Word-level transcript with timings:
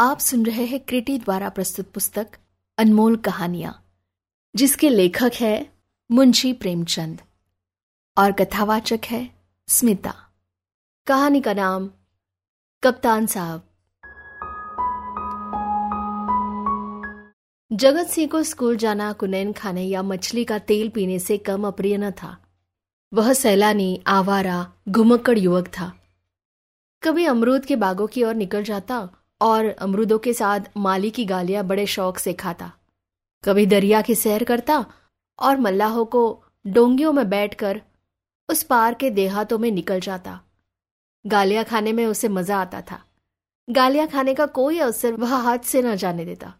आप 0.00 0.18
सुन 0.18 0.46
रहे 0.46 0.64
हैं 0.64 0.80
क्रिटी 0.80 1.18
द्वारा 1.18 1.48
प्रस्तुत 1.48 1.92
पुस्तक 1.92 2.28
अनमोल 2.78 3.16
कहानियाँ, 3.16 3.92
जिसके 4.56 4.88
लेखक 4.88 5.30
है 5.34 5.72
मुंशी 6.10 6.52
प्रेमचंद 6.52 7.20
और 8.18 8.32
कथावाचक 8.32 9.00
है 9.06 9.30
स्मिता। 9.68 10.14
कहानी 11.06 11.40
का 11.40 11.52
नाम 11.52 11.90
कप्तान 12.84 13.26
साहब। 13.26 13.62
जगत 17.72 18.06
सिंह 18.06 18.28
को 18.28 18.42
स्कूल 18.42 18.76
जाना, 18.76 19.12
कुनैन 19.12 19.52
खाने 19.52 19.84
या 19.84 20.02
मछली 20.02 20.44
का 20.44 20.58
तेल 20.58 20.88
पीने 20.88 21.18
से 21.18 21.38
कम 21.38 21.66
अप्रिय 21.66 21.98
न 21.98 22.10
था। 22.10 22.44
वह 23.14 23.32
सैलानी, 23.32 24.02
आवारा, 24.06 24.72
घुमक्कड़ 24.88 25.38
युवक 25.38 25.66
था। 25.68 25.92
कभी 27.02 27.24
अमरूद 27.24 27.64
के 27.64 27.76
बागों 27.76 28.06
की 28.06 28.24
ओर 28.24 28.34
निकल 28.34 28.64
जाता 28.64 29.08
और 29.40 29.68
अमरूदों 29.68 30.18
के 30.18 30.32
साथ 30.32 30.60
माली 30.76 31.10
की 31.10 31.24
गालियाँ 31.24 31.64
बड़े 31.64 31.86
शौक 31.86 32.18
से 32.18 32.32
खाता। 32.32 32.70
कभी 33.44 33.66
दरिया 33.66 34.02
की 34.02 34.14
सैर 34.14 34.44
करता 34.44 34.84
और 35.38 35.58
मल्लाहों 35.58 36.04
को 36.04 36.22
डोंगियों 36.66 37.12
में 37.12 37.28
बैठकर 37.30 37.80
उस 38.48 38.62
पार 38.62 38.94
के 38.94 39.10
देहातों 39.10 39.58
में 39.58 39.70
निकल 39.70 40.00
जाता। 40.00 40.40
गालियाँ 41.24 41.64
खाने 41.64 41.92
में 41.92 42.04
उसे 42.06 42.28
मज़ा 42.28 42.60
आता 42.60 42.80
था। 42.80 43.00
गालियाँ 43.68 44.06
खाने 44.08 44.34
का 44.34 44.46
कोई 44.46 44.78
अवसर 44.78 45.12
वह 45.12 45.34
हाथ 45.34 45.58
से 45.58 45.82
न 45.82 45.94
जाने 45.96 46.24
देता। 46.24 46.52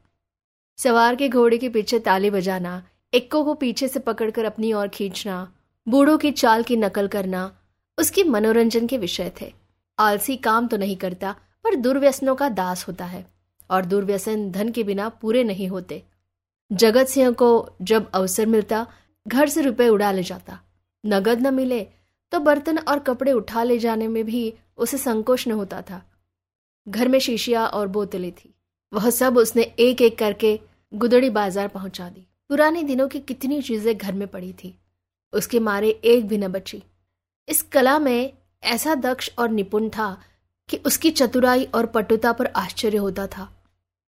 सवार 0.78 1.16
के 1.16 1.28
घोड़े 1.28 1.58
के 1.58 1.68
पीछे 1.68 1.98
ताली 1.98 2.30
बजाना, 2.30 2.82
इक्को 3.12 3.44
को 3.44 3.54
पीछे 3.54 3.88
से 3.88 4.00
पकड़कर 4.00 4.44
अपनी 4.44 4.72
ओर 4.72 4.88
खींचना, 4.88 5.52
बूढ़ों 5.86 6.16
की 6.18 6.30
चाल 6.32 6.62
की 6.62 6.76
नकल 6.76 7.08
करना, 7.08 7.50
उसकी 7.98 8.24
मनोरंजन 8.24 8.86
के 8.86 8.98
विषय 8.98 9.32
थे। 9.40 9.52
आलसी 9.98 10.36
काम 10.36 10.66
तो 10.66 10.76
नहीं 10.76 10.96
करता 10.96 11.34
पर 11.64 11.74
दुर्व्यसनों 11.76 12.34
का 12.34 12.48
दास 12.50 12.86
होता 12.88 13.04
है 13.04 13.24
और 13.70 13.84
दुर्व्यसन 13.84 14.50
धन 14.50 14.68
के 14.68 14.84
बिना 14.84 15.08
पूरे 15.08 15.44
नहीं 15.44 15.68
होते। 15.68 16.02
जगत 16.70 17.06
सिंह 17.06 17.30
को 17.32 17.68
जब 17.82 18.10
अवसर 18.10 18.46
मिलता, 18.46 18.86
घर 19.26 19.48
से 19.48 19.62
रुपए 19.62 19.88
उड़ा 19.88 20.10
ले 20.12 20.22
जाता। 20.22 20.58
नगद 21.04 21.46
न 21.46 21.54
मिले 21.54 21.86
तो 22.32 22.38
बर्तन 22.40 22.78
और 22.78 22.98
कपड़े 22.98 23.32
उठा 23.32 23.62
ले 23.62 23.78
जाने 23.78 24.08
में 24.08 24.24
भी 24.24 24.52
उसे 24.78 24.98
संकोच 24.98 25.46
न 25.48 25.52
होता 25.52 25.80
था। 25.82 26.02
घर 26.86 27.08
में 27.08 27.18
शीशिया 27.18 27.66
और 27.66 27.88
बोतलें 27.88 28.30
थी। 28.32 28.54
वह 28.92 29.08
सब 29.10 29.36
उसने 29.36 29.62
एक 29.62 30.02
एक 30.02 30.18
करके 30.18 30.58
गुदड़ी 30.92 31.30
बाज़ार 31.30 31.68
पहुँचा 31.68 32.08
दी। 32.08 32.26
पुराने 32.50 32.82
दिनों 32.82 33.08
की 33.08 33.20
कितनी 33.20 33.60
चीज़ें 33.62 33.96
घर 33.96 34.12
में 34.12 34.26
पड़ी 34.28 34.52
थी। 34.54 34.74
उसके 35.32 35.58
मारे 35.60 35.88
एक 35.88 36.26
भी 36.28 36.38
न 36.38 36.48
बची। 36.48 36.82
इस 37.48 37.62
कला 37.62 37.98
में 37.98 38.32
ऐसा 38.62 38.94
दक्ष 38.94 39.30
और 39.38 39.50
निपुण 39.50 39.88
था 39.88 40.16
कि 40.70 40.76
उसकी 40.76 41.10
चतुराई 41.10 41.64
और 41.64 41.86
पटुता 41.86 42.32
पर 42.32 42.46
आश्चर्य 42.46 42.96
होता 42.96 43.26
था। 43.26 43.62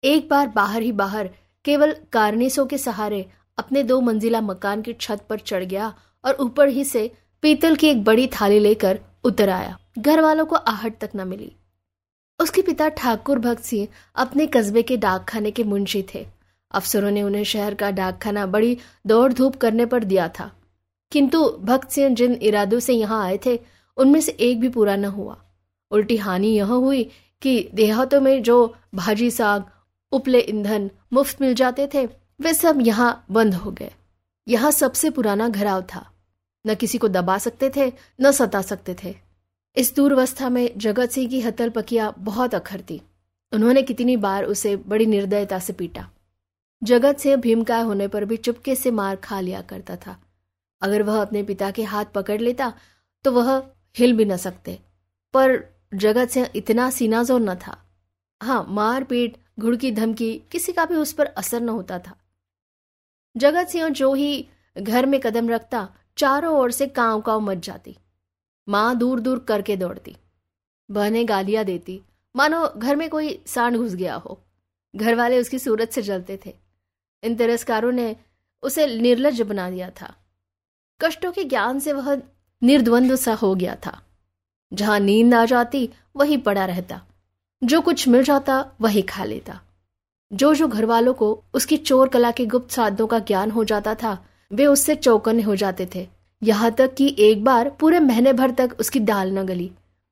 एक 0.04 0.30
बार 0.30 0.48
बाहर 0.48 0.82
ही 0.82 0.92
बाहर, 0.92 1.30
केवल 1.66 1.96
कार्निसों 2.12 2.66
के 2.66 2.78
सहारे 2.78 3.30
अपने 3.58 3.84
दो 3.84 4.02
मंजिला 4.02 4.42
मकान 4.42 4.82
की 4.82 4.94
छत 4.94 5.26
पर 5.30 5.40
चढ़ 5.40 5.64
गया 5.64 5.94
और 6.26 6.34
ऊपर 6.34 6.68
ही 6.68 6.84
से 6.84 7.12
पीतल 7.42 7.76
की 7.76 7.88
एक 7.88 8.04
बड़ी 8.04 8.28
थाली 8.28 8.60
लेकर 8.60 9.00
उतर 9.24 9.50
आया। 9.50 9.78
घर 10.00 10.22
वालों 10.22 10.46
को 10.46 10.56
आहट 10.56 10.98
तक 10.98 11.10
न 11.16 11.28
मिली। 11.28 11.56
उसके 12.40 12.62
पिता 12.62 12.90
ठाकुर 12.90 13.40
भक्त 13.40 13.64
सिंह 13.64 13.88
अपने 14.16 14.48
कस्बे 14.48 14.82
के 14.82 14.98
डाकखाने 14.98 15.52
के 15.52 15.64
मुंशी 15.64 16.06
थे। 16.16 16.28
अफसरों 16.72 17.12
ने 17.12 17.24
उन्हें 17.24 17.44
शहर 17.44 17.74
का 17.74 17.92
डाकखाना 17.92 18.46
बड़ी 18.46 18.78
दौड़ 19.08 19.34
धूप 19.34 19.56
करने 19.56 19.86
पर 19.86 20.04
दिया 20.04 20.28
था। 20.28 20.52
किंतु 21.12 21.58
भक्त 21.62 21.92
सिंह 21.92 22.16
जिन 22.16 22.40
इरादों 22.42 22.80
से 22.80 22.94
यहाँ 22.94 23.26
आए 23.26 23.40
थे, 23.46 23.60
उनमें 23.98 24.22
से 24.22 24.32
एक 24.32 24.60
भी 24.60 24.70
पूरा 24.70 24.96
न 24.96 25.06
हुआ। 25.06 25.42
उल्टी 25.92 26.18
हानि 26.18 26.48
यह 26.48 26.66
हुई 26.66 27.04
कि 27.42 27.70
देहातों 27.74 28.22
में 28.22 28.42
जो 28.44 28.76
भाजी 28.96 29.32
साग, 29.32 29.64
उपले 30.12 30.40
ईंधन 30.40 30.90
मुफ़्त 31.14 31.42
मिल 31.42 31.54
जाते 31.54 31.90
थे, 31.94 32.06
वे 32.42 32.54
सब 32.54 32.80
यहाँ 32.82 33.26
बंद 33.32 33.54
हो 33.54 33.72
गए। 33.72 33.92
यहाँ 34.48 34.72
सबसे 34.72 35.10
पुराना 35.10 35.50
घराव 35.50 35.82
था। 35.94 36.06
न 36.66 36.76
किसी 36.76 36.98
को 36.98 37.08
दबा 37.08 37.38
सकते 37.38 37.72
थे, 37.76 37.92
न 38.22 38.32
सता 38.32 38.62
सकते 38.62 38.96
थे। 39.04 39.16
इस 39.76 39.96
दूरवस्था 39.96 40.50
में 40.50 40.70
जगत 40.78 41.10
सिंह 41.10 41.30
की 41.30 41.42
हतल 41.42 41.70
पकिया 41.70 42.10
बहुत 42.20 42.56
अखर 42.56 42.82
थी। 42.82 43.02
उन्होंने 43.52 43.82
कितनी 43.82 44.18
बार 44.18 44.44
उसे 44.44 44.76
बड़ी 44.76 45.06
निर्दयता 45.06 45.60
से 45.60 45.74
पीटा। 45.74 46.08
जगत 46.82 47.18
सिंह 47.18 47.36
भीमकाय 47.36 47.82
होने 47.82 48.08
पर 48.08 48.26
भी 48.26 48.38
चुपके 48.38 48.76
से 48.76 48.92
मार 48.92 49.16
खा 49.16 49.40
लिया 49.40 49.62
करता 49.62 49.96
था। 49.96 50.16
अगर 50.82 51.04
वह 51.04 51.22
अपने 51.22 51.44
पिता 51.44 51.72
के 51.72 51.84
हाथ 51.84 52.06
पकड़ 52.06 52.40
लेता 52.42 52.74
तो 53.26 53.32
वह 53.32 53.64
हिल 53.96 54.14
भी 54.14 54.26
न 54.26 54.38
सकते। 54.38 54.80
पर 55.34 55.58
जगत 55.94 56.30
से 56.30 56.50
इतना 56.56 56.90
सीना 56.90 57.24
ज़ोर 57.24 57.42
न 57.42 57.56
था। 57.56 57.78
हाँ 58.42 58.66
मार 58.70 59.04
पीट 59.04 59.38
घुड़की 59.60 59.92
धमकी, 59.92 60.42
किसी 60.52 60.74
का 60.74 60.86
भी 60.86 60.96
उस 60.96 61.14
पर 61.14 61.26
असर 61.26 61.62
न 61.62 61.70
होता 61.70 62.00
था। 62.00 62.16
जगत 63.36 63.68
सिंह 63.68 63.90
जो 63.90 64.14
ही 64.14 64.48
घर 64.78 65.06
में 65.06 65.20
कदम 65.20 65.50
रखता, 65.50 65.90
चारों 66.18 66.56
ओर 66.58 66.72
से 66.72 66.88
काव 66.88 67.22
काव 67.22 67.40
मच 67.40 67.58
जाती। 67.58 67.98
माँ 68.68 68.98
दूर 68.98 69.20
दूर 69.20 69.40
करके 69.40 69.78
दौड़ती। 69.78 70.16
बहने 70.90 71.24
गालियाँ 71.24 71.66
देती। 71.66 72.02
मानो 72.36 72.68
घर 72.78 72.96
में 72.96 73.10
कोई 73.10 73.44
सांड 73.48 73.78
घुस 73.78 73.96
गया 73.96 74.16
हो। 74.16 74.44
घर 74.96 75.16
वाले 75.16 75.40
उसकी 75.40 75.60
सूरत 75.60 75.92
से 75.92 76.02
जलते 76.02 76.40
थे। 76.46 76.54
इन 77.24 77.36
तिरस्कारों 77.36 77.92
ने 77.92 78.16
उसे 78.64 78.86
निर्लज 79.02 79.42
बना 79.42 79.70
दिया 79.70 79.90
था। 79.90 80.16
कष्टों 81.02 81.32
के 81.32 81.44
ज्ञान 81.44 81.80
से 81.80 81.94
वह 81.94 82.22
निर्द्वंद 82.62 83.16
सा 83.16 83.34
हो 83.34 83.56
गया 83.56 83.76
था। 83.76 84.02
जहाँ 84.74 85.00
नींद 85.00 85.34
आ 85.34 85.46
जाती, 85.46 85.90
वही 86.16 86.38
पड़ा 86.38 86.66
रहता। 86.66 87.02
जो 87.64 87.82
कुछ 87.82 88.08
मिल 88.08 88.24
जाता, 88.24 88.72
वही 88.82 89.02
खा 89.02 89.24
लेता। 89.24 89.62
जो 90.34 90.54
जो 90.54 90.68
घर 90.68 90.86
वालों 90.86 91.14
को 91.14 91.44
उसकी 91.54 91.78
चोर 91.78 92.10
कला 92.10 92.32
के 92.32 92.46
गुप्त 92.46 92.72
साधनों 92.72 93.08
का 93.08 93.20
ज्ञान 93.20 93.52
हो 93.52 93.64
जाता 93.64 93.96
था, 93.96 94.26
वे 94.54 94.66
उससे 94.66 94.96
चौकन्ने 94.96 95.44
हो 95.44 95.56
जाते 95.56 95.90
थे। 95.96 96.08
यहाँ 96.44 96.72
तक 96.72 96.94
कि 96.94 97.16
एक 97.20 97.44
बार 97.44 97.70
पूरे 97.70 98.00
महीने 98.00 98.34
भर 98.34 98.52
तक 98.52 98.78
उसकी 98.80 99.00
दाल 99.00 99.40
न 99.40 99.46
गली। 99.46 99.72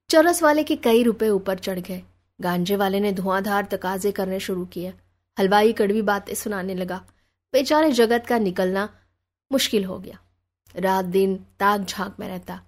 चरस 0.09 0.43
वाले 0.43 0.63
के 0.63 0.75
कई 0.75 1.03
रुपए 1.03 1.29
ऊपर 1.29 1.57
चढ़ 1.57 1.79
गए। 1.79 2.03
गांजे 2.41 2.75
वाले 2.75 2.99
ने 2.99 3.11
धुआंधार 3.11 3.65
तकाजे 3.65 4.11
करने 4.11 4.39
शुरू 4.39 4.65
किए। 4.65 4.93
हलवाई 5.39 5.73
कड़वी 5.73 6.01
बातें 6.01 6.33
सुनाने 6.35 6.75
लगा। 6.75 7.01
बेचारे 7.53 7.91
जगत 7.91 8.25
का 8.27 8.37
निकलना 8.37 8.89
मुश्किल 9.51 9.85
हो 9.85 9.99
गया। 9.99 10.19
रात 10.75 11.05
दिन 11.05 11.35
ताक 11.35 11.81
झाँक 11.81 12.15
में 12.19 12.27
रहता, 12.27 12.61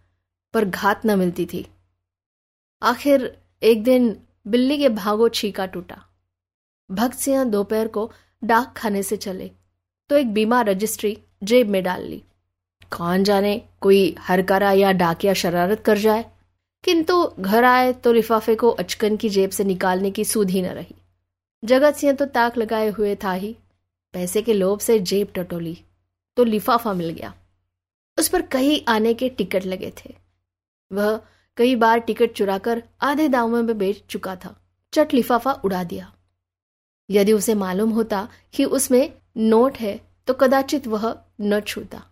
पर 0.53 0.65
घात 0.65 1.05
न 1.05 1.19
मिलती 1.19 1.45
थी। 1.45 1.67
आखिर 2.81 3.37
एक 3.61 3.83
दिन 3.83 4.15
बिल्ली 4.47 4.77
के 4.77 4.89
भागो 4.89 5.27
छीका 5.29 5.65
टूटा। 5.65 6.01
भक्त 6.89 7.17
सिंह 7.17 7.43
दोपहर 7.43 7.87
को 7.87 8.11
डाक 8.43 8.73
खाने 8.77 9.03
से 9.03 9.17
चले 9.17 9.51
तो 10.09 10.17
एक 10.17 10.33
बीमा 10.33 10.61
रजिस्ट्री 10.61 11.17
जेब 11.43 11.69
में 11.69 11.83
डाल 11.83 12.03
ली। 12.03 12.21
कौन 12.91 13.23
जाने 13.23 13.61
कोई 13.81 14.15
हरकारा 14.19 14.71
या 14.71 14.91
डाकिया 14.91 15.33
शरारत 15.33 15.83
कर 15.85 15.97
जाए। 15.97 16.25
किंतु 16.83 17.25
घर 17.39 17.63
आए 17.63 17.91
तो 17.93 18.13
लिफाफे 18.13 18.55
को 18.55 18.69
अचकन 18.69 19.17
की 19.17 19.29
जेब 19.29 19.49
से 19.49 19.63
निकालने 19.63 20.11
की 20.11 20.25
सूध 20.25 20.49
ही 20.49 20.61
न 20.61 20.65
रही। 20.65 20.95
जगत 21.63 21.95
सिंह 21.95 22.13
तो 22.13 22.25
ताक 22.27 22.57
लगाए 22.57 22.89
हुए 22.89 23.15
था 23.15 23.33
ही। 23.33 23.55
पैसे 24.13 24.41
के 24.41 24.53
लोभ 24.53 24.79
से 24.79 24.99
जेब 25.01 25.31
टटोली 25.35 25.77
तो 26.37 26.43
लिफाफा 26.43 26.93
मिल 26.93 27.09
गया। 27.09 27.33
उस 28.17 28.27
पर 28.27 28.41
कई 28.41 28.83
आने 28.87 29.13
के 29.13 29.29
टिकट 29.29 29.65
लगे 29.65 29.93
थे। 29.97 30.15
वह 30.91 31.21
कई 31.57 31.75
बार 31.75 31.99
टिकट 31.99 32.31
चुराकर 32.31 32.83
आधे 33.01 33.27
दामों 33.29 33.61
में 33.63 33.77
बेच 33.77 34.03
चुका 34.09 34.35
था। 34.35 34.55
चट 34.93 35.13
लिफाफा 35.13 35.51
उड़ा 35.53 35.83
दिया। 35.83 36.11
यदि 37.09 37.33
उसे 37.33 37.53
मालूम 37.55 37.89
होता 37.89 38.27
कि 38.53 38.65
उसमें 38.65 39.13
नोट 39.37 39.77
है 39.77 39.99
तो 40.27 40.33
कदाचित 40.33 40.87
वह 40.87 41.13
न 41.41 41.59
छूता। 41.59 42.03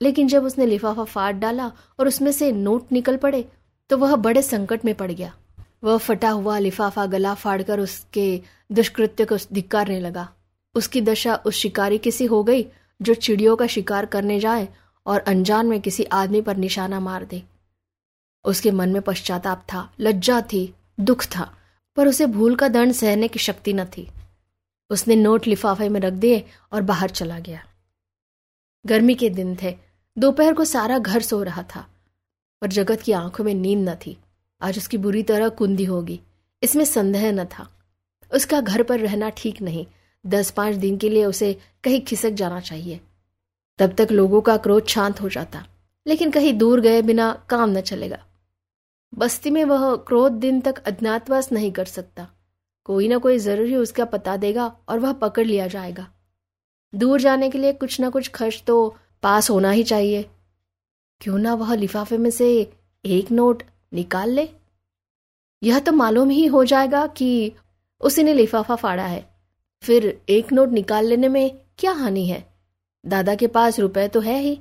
लेकिन 0.00 0.28
जब 0.28 0.44
उसने 0.44 0.66
लिफाफा 0.66 1.04
फाड़ 1.04 1.32
डाला 1.34 1.70
और 1.98 2.08
उसमें 2.08 2.30
से 2.32 2.50
नोट 2.52 2.92
निकल 2.92 3.16
पड़े 3.16 3.44
तो 3.90 3.96
वह 3.98 4.14
बड़े 4.16 4.42
संकट 4.42 4.84
में 4.84 4.94
पड़ 4.94 5.10
गया। 5.12 5.32
वह 5.84 5.96
फटा 5.98 6.30
हुआ 6.30 6.58
लिफाफा 6.58 7.06
गला 7.06 7.34
फाड़कर 7.34 7.80
उसके 7.80 8.40
दुष्कृत्य 8.72 9.24
को 9.24 9.36
धिक्कारने 9.52 9.98
लगा। 10.00 10.28
उसकी 10.74 11.00
दशा 11.00 11.34
उस 11.36 11.54
शिकारी 11.54 11.98
किसी 11.98 12.24
हो 12.26 12.42
गई, 12.44 12.66
जो 13.00 13.14
चिड़ियों 13.14 13.56
का 13.56 13.66
शिकार 13.66 14.06
करने 14.06 14.38
जाए 14.40 14.68
और 15.06 15.20
अनजान 15.20 15.66
में 15.66 15.80
किसी 15.80 16.04
आदमी 16.04 16.40
पर 16.40 16.56
निशाना 16.56 17.00
मार 17.00 17.24
दे। 17.24 17.42
उसके 18.44 18.70
मन 18.70 18.88
में 18.88 19.02
पश्चाताप 19.02 19.64
था, 19.72 19.90
लज्जा 20.00 20.40
थी, 20.42 20.74
दुख 21.00 21.24
था, 21.26 21.54
पर 21.96 22.08
उसे 22.08 22.26
भूल 22.26 22.56
का 22.56 22.68
दंड 22.68 22.92
सहने 22.92 23.28
की 23.28 23.38
शक्ति 23.38 23.72
न 23.72 23.84
थी। 23.84 24.08
उसने 24.90 25.16
नोट 25.16 25.46
लिफाफे 25.46 25.88
में 25.88 26.00
रख 26.00 26.12
दिए 26.12 26.44
और 26.72 26.82
बाहर 26.82 27.10
चला 27.10 27.38
गया। 27.38 27.64
गर्मी 28.86 29.14
के 29.14 29.30
दिन 29.30 29.56
थे, 29.62 29.76
दोपहर 30.18 30.54
को 30.54 30.64
सारा 30.64 30.98
घर 30.98 31.22
सो 31.22 31.42
रहा 31.42 31.62
था, 31.62 31.86
पर 32.62 32.68
जगत 32.68 33.00
की 33.00 33.12
आँखों 33.12 33.44
में 33.44 33.54
नींद 33.54 33.88
न 33.88 33.94
थी। 33.94 34.16
आज 34.60 34.78
उसकी 34.78 34.96
बुरी 34.96 35.22
तरह 35.22 35.48
कुंदी 35.48 35.84
होगी, 35.84 36.20
इसमें 36.62 36.84
संदेह 36.84 37.32
न 37.32 37.44
था। 37.44 37.68
उसका 38.32 38.60
घर 38.60 38.82
पर 38.82 39.00
रहना 39.00 39.28
ठीक 39.30 39.62
नहीं 39.62 39.86
दस 40.26 40.50
पाँच 40.50 40.74
दिन 40.74 40.96
के 40.96 41.08
लिए 41.08 41.24
उसे 41.24 41.52
कहीं 41.84 42.00
खिसक 42.00 42.30
जाना 42.30 42.60
चाहिए। 42.60 43.00
तब 43.78 43.94
तक 43.94 44.08
लोगों 44.10 44.40
का 44.40 44.56
क्रोध 44.56 44.86
शांत 44.86 45.20
हो 45.20 45.28
जाता, 45.28 45.66
लेकिन 46.06 46.30
कहीं 46.30 46.52
दूर 46.58 46.80
गए 46.80 47.02
बिना 47.02 47.32
काम 47.48 47.70
न 47.70 47.80
चलेगा। 47.80 48.24
बस्ती 49.18 49.50
में 49.50 49.64
वह 49.64 49.96
क्रोध 49.96 50.32
दिन 50.32 50.60
तक 50.60 50.78
अज्ञातवास 50.78 51.52
नहीं 51.52 51.72
कर 51.72 51.84
सकता। 51.84 52.28
कोई 52.84 53.08
ना 53.08 53.18
कोई 53.18 53.38
ज़रूर 53.38 53.74
उसका 53.76 54.04
पता 54.04 54.36
देगा 54.36 54.66
और 54.88 54.98
वह 54.98 55.12
पकड़ 55.12 55.46
लिया 55.46 55.66
जाएगा। 55.66 56.06
दूर 56.94 57.20
जाने 57.20 57.50
के 57.50 57.58
लिए 57.58 57.72
कुछ 57.72 58.00
ना 58.00 58.10
कुछ 58.10 58.28
खर्च 58.28 58.62
तो 58.66 58.96
पास 59.22 59.50
होना 59.50 59.70
ही 59.70 59.84
चाहिए। 59.84 60.22
क्यों 61.20 61.38
ना 61.38 61.54
वह 61.54 61.74
लिफाफे 61.74 62.18
में 62.18 62.30
से 62.30 62.72
एक 63.04 63.30
नोट 63.32 63.62
निकाल 63.92 64.30
ले? 64.30 64.48
यह 65.62 65.78
तो 65.78 65.92
मालूम 65.92 66.30
ही 66.30 66.46
हो 66.46 66.64
जाएगा 66.64 67.06
कि 67.06 67.52
उसी 68.00 68.22
ने 68.22 68.34
लिफाफा 68.34 68.76
फाड़ा 68.76 69.06
है। 69.06 69.24
फिर 69.82 70.22
एक 70.28 70.52
नोट 70.52 70.68
निकाल 70.68 71.06
लेने 71.06 71.28
में 71.28 71.58
क्या 71.78 71.92
हानि 71.92 72.26
है? 72.26 72.44
दादा 73.06 73.34
के 73.34 73.46
पास 73.46 73.80
रुपए 73.80 74.08
तो 74.08 74.20
है 74.20 74.38
ही। 74.40 74.58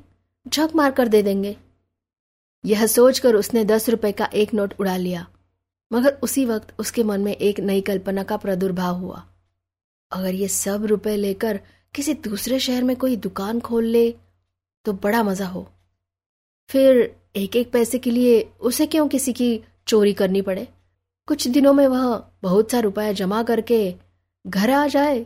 झक 0.48 0.70
मार 0.76 0.92
कर 0.92 1.08
दे 1.08 1.22
देंगे। 1.24 1.56
यह 2.64 2.86
सोचकर 2.88 3.36
उसने 3.36 3.64
दस 3.66 3.90
रुपए 3.90 4.12
का 4.12 4.26
एक 4.26 4.54
नोट 4.54 4.74
उड़ा 4.80 4.96
लिया। 4.98 5.26
मगर 5.92 6.18
उसी 6.24 6.46
वक्त 6.46 6.74
उसके 6.80 7.04
मन 7.04 7.22
में 7.22 7.36
एक 7.36 7.60
नई 7.60 7.82
कल्पना 7.82 8.24
का 8.24 8.38
प्रादुर्भाव 8.38 8.96
हुआ। 8.96 9.24
अगर 10.12 10.34
ये 10.34 10.48
सब 10.48 10.86
रुपए 10.86 11.16
लेकर 11.16 11.60
किसी 11.96 12.14
दूसरे 12.14 12.60
शहर 12.60 12.84
में 12.84 12.96
कोई 12.96 13.16
दुकान 13.16 13.60
खोल 13.60 13.86
ले 13.86 14.12
तो 14.86 14.94
बड़ा 14.94 15.24
मज़ा 15.24 15.48
हो। 15.48 15.68
फिर 16.70 17.16
एक 17.36 17.56
एक 17.56 17.72
पैसे 17.72 18.00
के 18.00 18.12
लिए 18.12 18.42
उसे 18.62 18.86
क्यों 18.86 19.08
किसी 19.08 19.34
की 19.34 19.60
चोरी 19.88 20.14
करनी 20.14 20.42
पड़े? 20.42 20.68
कुछ 21.28 21.48
दिनों 21.48 21.74
में 21.74 21.88
वह 21.88 22.16
बहुत 22.44 22.72
सा 22.72 22.80
रुपया 22.80 23.12
जमा 23.12 23.44
करके 23.44 23.96
घर 24.46 24.72
आ 24.72 24.86
जाए 24.88 25.26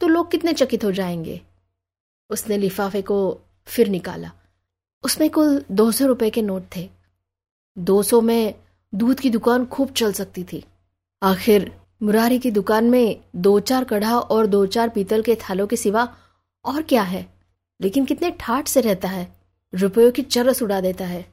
तो 0.00 0.08
लोग 0.08 0.30
कितने 0.30 0.52
चकित 0.52 0.84
हो 0.84 0.92
जाएँगे? 0.92 1.40
उसने 2.30 2.58
लिफाफे 2.58 3.02
को 3.02 3.40
फिर 3.66 3.88
निकाला। 3.88 4.30
उसमें 5.04 5.30
कुल 5.30 5.64
दो 5.70 5.92
सौ 5.92 6.06
रुपए 6.06 6.30
के 6.30 6.42
नोट 6.42 6.64
थे। 6.76 6.90
दो 7.78 8.02
सौ 8.02 8.20
में 8.20 8.54
दूध 8.94 9.20
की 9.20 9.30
दुकान 9.30 9.66
खूब 9.66 9.92
चल 9.92 10.12
सकती 10.12 10.44
थी। 10.44 10.64
आखिर 11.22 11.80
मुरारी 12.02 12.38
की 12.38 12.50
दुकान 12.50 12.84
में 12.84 13.20
दो 13.36 13.60
चार 13.60 13.84
कढ़ा 13.84 14.18
और 14.18 14.46
दो 14.46 14.66
चार 14.66 14.88
पीतल 14.88 15.22
के 15.22 15.34
थालों 15.34 15.66
के 15.66 15.76
सिवा 15.76 16.16
और 16.64 16.82
क्या 16.82 17.02
है? 17.02 17.34
लेकिन 17.80 18.04
कितने 18.04 18.30
ठाट 18.30 18.68
से 18.68 18.80
रहता 18.80 19.08
है। 19.08 19.36
रुपयों 19.74 20.12
की 20.12 20.22
चरस 20.22 20.62
उड़ा 20.62 20.80
देता 20.80 21.06
है। 21.06 21.26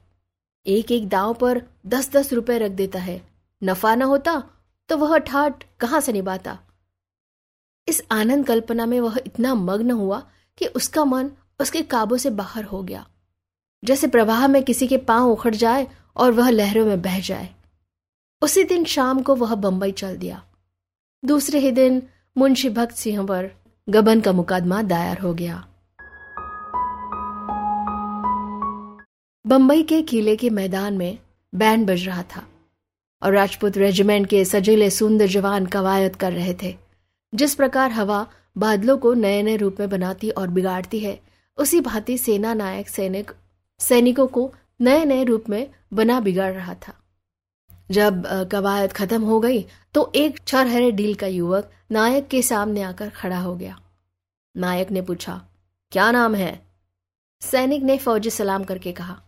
एक 0.67 0.91
एक 0.91 1.07
दांव 1.09 1.33
पर 1.33 1.63
दस 1.87 2.11
दस 2.11 2.33
रुपए 2.33 2.57
रख 2.57 2.71
देता 2.71 2.99
है। 2.99 3.21
नफा 3.63 3.95
न 3.95 4.01
होता 4.01 4.43
तो 4.89 4.97
वह 4.97 5.17
ठाट 5.17 5.63
कहाँ 5.79 5.99
से 6.01 6.11
निभाता? 6.13 6.59
इस 7.87 8.03
आनंद 8.11 8.47
कल्पना 8.47 8.85
में 8.85 8.99
वह 8.99 9.19
इतना 9.25 9.55
मग्न 9.55 9.91
हुआ 9.91 10.23
कि 10.57 10.65
उसका 10.65 11.05
मन 11.05 11.31
उसके 11.59 11.81
काबू 11.81 12.17
से 12.17 12.29
बाहर 12.29 12.63
हो 12.63 12.83
गया। 12.83 13.07
जैसे 13.83 14.07
प्रवाह 14.07 14.47
में 14.47 14.63
किसी 14.63 14.87
के 14.87 14.97
पाँव 14.97 15.29
उखड़ 15.29 15.55
जाए 15.55 15.87
और 16.17 16.31
वह 16.31 16.49
लहरों 16.49 16.85
में 16.85 17.01
बह 17.01 17.19
जाए। 17.19 17.49
उसी 18.41 18.63
दिन 18.63 18.83
शाम 18.83 19.21
को 19.21 19.35
वह 19.35 19.55
बंबई 19.55 19.91
चल 19.91 20.17
दिया। 20.17 20.43
दूसरे 21.25 21.59
ही 21.59 21.71
दिन 21.71 22.03
मुंशी 22.37 22.69
भक्त 22.69 22.95
सिंह 22.95 23.27
पर 23.27 23.51
गबन 23.89 24.21
का 24.21 24.31
मुकदमा 24.31 24.81
दायर 24.81 25.17
हो 25.17 25.33
गया। 25.33 25.67
बंबई 29.47 29.83
के 29.83 30.01
किले 30.01 30.35
के 30.35 30.49
मैदान 30.49 30.97
में 30.97 31.17
बैंड 31.55 31.87
बज 31.87 32.07
रहा 32.07 32.23
था 32.23 32.43
और 33.23 33.33
राजपूत 33.33 33.77
रेजिमेंट 33.77 34.27
के 34.27 34.45
सजीले 34.45 34.89
सुंदर 34.89 35.27
जवान 35.27 35.65
कवायद 35.65 36.15
कर 36.15 36.31
रहे 36.31 36.53
थे। 36.63 36.77
जिस 37.35 37.55
प्रकार 37.55 37.91
हवा 37.91 38.27
बादलों 38.57 38.97
को 38.97 39.13
नए 39.13 39.43
नए 39.43 39.57
रूप 39.57 39.77
में 39.79 39.89
बनाती 39.89 40.29
और 40.29 40.47
बिगाड़ती 40.47 40.99
है, 40.99 41.19
उसी 41.57 41.81
भांति 41.81 42.17
सेना 42.17 42.53
नायक, 42.53 42.89
सैनिक 42.89 43.31
सैनिकों 43.81 44.27
को 44.27 44.51
नए 44.79 45.03
नए 45.05 45.23
रूप 45.23 45.49
में 45.49 45.73
बना 45.93 46.19
बिगाड़ 46.19 46.53
रहा 46.53 46.73
था। 46.77 46.93
जब 47.91 48.23
कवायद 48.51 48.93
खत्म 48.93 49.23
हो 49.23 49.39
गई 49.39 49.65
तो 49.95 50.11
एक 50.15 50.39
छरहरे 50.39 50.91
डील 50.91 51.15
का 51.15 51.27
युवक 51.27 51.71
नायक 51.91 52.27
के 52.27 52.41
सामने 52.41 52.81
आकर 52.81 53.09
खड़ा 53.11 53.39
हो 53.39 53.55
गया। 53.55 53.79
नायक 54.55 54.91
ने 54.91 55.01
पूछा, 55.01 55.41
क्या 55.91 56.11
नाम 56.11 56.35
है? 56.35 56.61
सैनिक 57.41 57.83
ने 57.83 57.97
फौजी 57.97 58.29
सलाम 58.29 58.63
करके 58.63 58.91
कहा, 58.91 59.21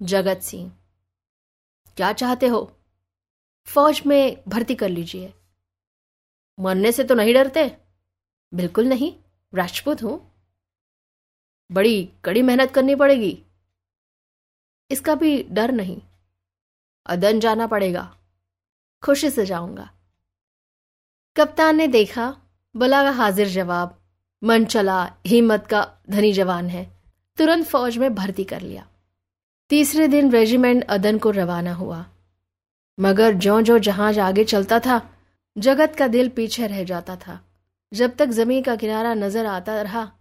जगत 0.00 0.40
सिंह। 0.42 0.70
क्या 1.96 2.12
चाहते 2.14 2.46
हो? 2.46 2.70
फौज 3.68 4.02
में 4.06 4.42
भर्ती 4.48 4.74
कर 4.74 4.88
लीजिए। 4.88 5.32
मरने 6.58 6.92
से 6.92 7.04
तो 7.04 7.14
नहीं 7.14 7.34
डरते? 7.34 7.70
बिल्कुल 8.52 8.86
नहीं 8.86 9.12
राजपूत 9.52 10.02
हूँ। 10.02 10.20
बड़ी 11.70 12.08
कड़ी 12.24 12.42
मेहनत 12.42 12.70
करनी 12.70 12.94
पड़ेगी। 12.94 13.38
इसका 14.90 15.14
भी 15.14 15.46
डर 15.50 15.72
नहीं। 15.72 16.02
अदन 17.06 17.40
जाना 17.40 17.66
पड़ेगा। 17.66 18.16
खुशी 19.02 19.30
से 19.30 19.46
जाऊँगा। 19.46 19.90
कप्तान 21.36 21.76
ने 21.76 21.88
देखा, 21.88 22.36
बला 22.76 23.02
का 23.02 23.10
हाजिर 23.10 23.48
जवाब, 23.48 24.02
मन 24.44 24.64
चला, 24.64 25.14
हिम्मत 25.26 25.66
का 25.66 25.96
धनी 26.10 26.32
जवान 26.32 26.68
है। 26.68 27.00
तुरंत 27.36 27.66
फौज 27.66 27.98
में 27.98 28.14
भर्ती 28.14 28.44
कर 28.44 28.60
लिया। 28.60 28.88
तीसरे 29.70 30.08
दिन 30.08 30.32
रेजिमेंट 30.32 30.84
अदन 30.84 31.18
को 31.18 31.30
रवाना 31.30 31.72
हुआ। 31.72 32.06
मगर 33.00 33.34
जो 33.34 33.62
जो 33.62 33.78
जहाज़ 33.78 34.20
आगे 34.20 34.44
चलता 34.44 34.78
था, 34.78 35.10
जगत 35.58 35.96
का 35.98 36.08
दिल 36.08 36.28
पीछे 36.28 36.66
रह 36.66 36.84
जाता 36.84 37.16
था। 37.16 37.44
जब 37.92 38.16
तक 38.16 38.26
ज़मीन 38.26 38.62
का 38.62 38.76
किनारा 38.76 39.14
नज़र 39.14 39.46
आता 39.46 39.82
रहा, 39.82 40.12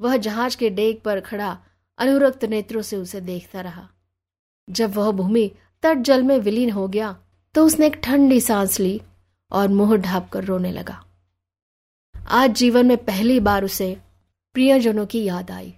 वह 0.00 0.16
जहाज़ 0.16 0.56
के 0.56 0.70
डेक 0.70 1.02
पर 1.02 1.20
खड़ा, 1.20 1.58
अनुरक्त 1.98 2.44
नेत्रों 2.44 2.82
से 2.82 2.96
उसे 2.96 3.20
देखता 3.20 3.60
रहा। 3.60 3.88
जब 4.68 4.94
वह 4.94 5.10
भूमि 5.10 5.50
तट 5.82 5.98
जल 5.98 6.22
में 6.22 6.38
विलीन 6.38 6.70
हो 6.70 6.86
गया 6.88 7.16
तो 7.54 7.64
उसने 7.66 7.86
एक 7.86 8.00
ठंडी 8.04 8.40
सांस 8.40 8.78
ली 8.80 9.00
और 9.52 9.68
मुँह 9.68 9.96
ढाप 9.96 10.28
कर 10.28 10.44
रोने 10.44 10.72
लगा। 10.72 11.02
आज 12.14 12.54
जीवन 12.54 12.86
में 12.86 12.96
पहली 12.96 13.40
बार 13.40 13.64
उसे 13.64 13.96
प्रियजनों 14.54 15.06
की 15.06 15.22
याद 15.24 15.50
आई। 15.50 15.74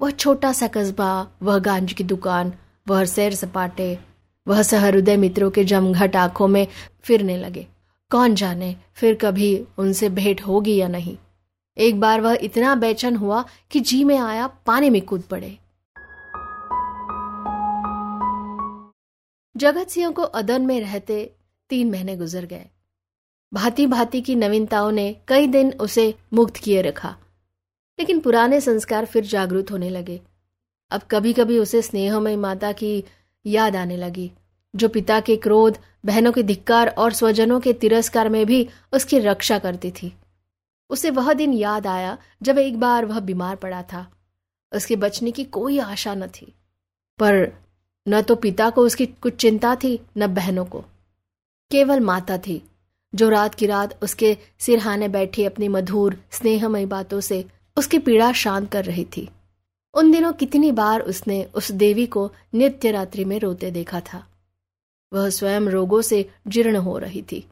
वह 0.00 0.10
छोटा 0.10 0.52
सा 0.52 0.66
कस्बा, 0.66 1.26
वह 1.42 1.58
गांज 1.58 1.92
की 1.92 2.04
दुकान, 2.04 2.52
वह 2.88 3.04
सैर 3.04 3.34
सपाटे, 3.34 3.98
वह 4.46 4.62
सहृदय 4.62 5.16
मित्रों 5.16 5.50
के 5.50 5.64
जमघट 5.64 6.16
आँखों 6.16 6.48
में 6.48 6.66
फिरने 7.02 7.36
लगे। 7.36 7.66
कौन 8.10 8.34
जाने 8.34 8.74
फिर 8.94 9.14
कभी 9.14 9.56
उनसे 9.78 10.08
भेंट 10.08 10.40
होगी 10.40 10.76
या 10.76 10.88
नहीं। 10.88 11.16
एक 11.76 12.00
बार 12.00 12.20
वह 12.20 12.38
इतना 12.42 12.74
बेचैन 12.74 13.16
हुआ 13.16 13.44
कि 13.70 13.80
जी 13.80 14.04
में 14.04 14.18
आया 14.18 14.46
पानी 14.66 14.90
में 14.90 15.00
कूद 15.02 15.22
पड़े। 15.22 15.56
जगत 19.56 19.88
सिंह 19.88 20.10
को 20.10 20.22
अदन 20.22 20.62
में 20.62 20.80
रहते 20.80 21.24
तीन 21.70 21.90
महीने 21.90 22.16
गुजर 22.16 22.44
गए। 22.44 22.66
भांति 23.52 23.86
भांति 23.86 24.20
की 24.20 24.34
नवीनताओं 24.34 24.90
ने 24.92 25.12
कई 25.28 25.46
दिन 25.46 25.72
उसे 25.80 26.14
मुक्त 26.32 26.56
किए 26.56 26.82
रखा, 26.82 27.16
लेकिन 27.98 28.20
पुराने 28.20 28.60
संस्कार 28.60 29.04
फिर 29.04 29.24
जागरूक 29.24 29.70
होने 29.70 29.90
लगे। 29.90 30.20
अब 30.90 31.02
कभी 31.10 31.32
कभी 31.32 31.58
उसे 31.58 31.82
स्नेहमय 31.82 32.36
माता 32.36 32.72
की 32.72 33.04
याद 33.44 33.76
आने 33.76 33.96
लगी, 33.96 34.30
जो 34.74 34.88
पिता 34.88 35.20
के 35.20 35.36
क्रोध, 35.36 35.78
बहनों 36.04 36.32
के 36.32 36.42
धिक्कार 36.42 36.88
और 36.88 37.12
स्वजनों 37.12 37.60
के 37.60 37.72
तिरस्कार 37.72 38.28
में 38.28 38.44
भी 38.46 38.68
उसकी 38.92 39.18
रक्षा 39.18 39.58
करती 39.58 39.90
थी। 39.92 40.12
उसे 40.90 41.10
वह 41.10 41.32
दिन 41.32 41.52
याद 41.52 41.86
आया 41.86 42.16
जब 42.42 42.58
एक 42.58 42.78
बार 42.80 43.04
वह 43.04 43.20
बीमार 43.20 43.56
पड़ा 43.56 43.82
था। 43.82 44.06
उसके 44.72 44.96
बचने 44.96 45.30
की 45.30 45.44
कोई 45.44 45.78
आशा 45.78 46.14
न 46.14 46.26
थी, 46.30 46.46
पर 47.18 47.63
न 48.08 48.22
तो 48.22 48.34
पिता 48.34 48.70
को 48.70 48.80
उसकी 48.80 49.06
कुछ 49.06 49.36
चिंता 49.36 49.74
थी, 49.74 50.00
न 50.18 50.34
बहनों 50.34 50.64
को। 50.64 50.84
केवल 51.70 52.00
माता 52.00 52.38
थी, 52.38 52.62
जो 53.14 53.28
रात 53.28 53.54
की 53.54 53.66
रात 53.66 54.02
उसके 54.02 54.36
सिरहाने 54.58 55.08
बैठी 55.08 55.44
अपनी 55.44 55.68
मधुर, 55.68 56.18
स्नेहमयी 56.30 56.86
बातों 56.86 57.20
से 57.20 57.44
उसकी 57.76 57.98
पीड़ा 57.98 58.32
शांत 58.32 58.70
कर 58.72 58.84
रही 58.84 59.04
थी। 59.04 59.28
उन 59.94 60.12
दिनों 60.12 60.32
कितनी 60.32 60.72
बार 60.72 61.00
उसने 61.00 61.44
उस 61.54 61.72
देवी 61.72 62.06
को 62.06 62.32
नित्य 62.54 62.90
रात्रि 62.90 63.24
में 63.24 63.40
रोते 63.40 63.70
देखा 63.70 64.00
था। 64.00 64.26
वह 65.12 65.30
स्वयं 65.30 65.60
रोगों 65.60 66.02
से 66.02 66.30
जीर्ण 66.48 66.76
हो 66.76 66.98
रही 66.98 67.22
थी। 67.22 67.48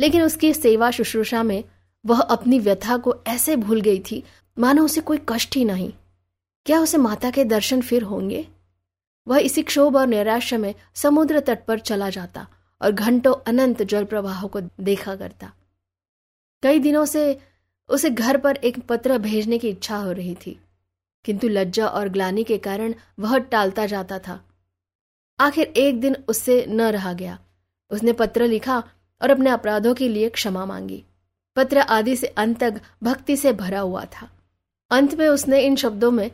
लेकिन 0.00 0.22
उसकी 0.22 0.54
सेवा 0.54 0.90
शुश्रूषा 0.90 1.42
में 1.42 1.64
वह 2.06 2.20
अपनी 2.20 2.58
व्यथा 2.58 2.96
को 2.96 3.14
ऐसे 3.26 3.56
भूल 3.56 3.80
गई 3.80 3.98
थी, 3.98 4.24
मानो 4.58 4.84
उसे 4.84 5.00
कोई 5.00 5.18
कष्ट 5.28 5.56
ही 5.56 5.64
नहीं। 5.64 5.92
क्या 6.66 6.80
उसे 6.80 6.98
माता 6.98 7.30
के 7.30 7.44
दर्शन 7.44 7.80
फिर 7.80 8.02
होंगे? 8.02 8.48
वह 9.30 9.38
इसी 9.38 9.62
क्षोभ 9.62 9.96
और 9.96 10.06
नैराश्य 10.06 10.56
में 10.56 10.74
समुद्र 10.94 11.40
तट 11.40 11.64
पर 11.64 11.78
चला 11.80 12.08
जाता 12.10 12.46
और 12.80 12.92
घंटों 12.92 13.34
अनंत 13.46 13.82
जल 13.82 14.04
प्रवाह 14.04 14.46
को 14.46 14.60
देखा 14.60 15.14
करता। 15.16 15.52
कई 16.62 16.78
दिनों 16.78 17.04
से 17.04 17.38
उसे 17.88 18.10
घर 18.10 18.36
पर 18.36 18.56
एक 18.56 18.78
पत्र 18.80 19.18
भेजने 19.18 19.58
की 19.58 19.68
इच्छा 19.68 19.96
हो 19.96 20.12
रही 20.12 20.34
थी, 20.36 20.58
किंतु 21.24 21.48
लज्जा 21.48 21.86
और 21.86 22.08
ग्लानी 22.08 22.44
के 22.44 22.58
कारण 22.58 22.94
वह 23.18 23.38
टालता 23.38 23.86
जाता 23.86 24.18
था। 24.18 24.40
आखिर 25.38 25.72
एक 25.76 26.00
दिन 26.00 26.16
उससे 26.28 26.64
न 26.68 26.90
रहा 26.90 27.12
गया। 27.12 27.38
उसने 27.90 28.12
पत्र 28.12 28.46
लिखा 28.46 28.82
और 29.20 29.30
अपने 29.30 29.50
अपराधों 29.50 29.94
के 29.94 30.08
लिए 30.08 30.28
क्षमा 30.30 30.64
मांगी। 30.66 31.02
पत्र 31.56 31.78
आदि 31.78 32.16
से 32.16 32.26
अंत 32.26 32.58
तक 32.58 32.80
भक्ति 33.02 33.36
से 33.36 33.52
भरा 33.54 33.80
हुआ 33.80 34.04
था। 34.04 34.28
अंत 34.90 35.14
में 35.14 35.26
उसने 35.28 35.60
इन 35.60 35.76
शब्दों 35.76 36.10
में 36.10 36.30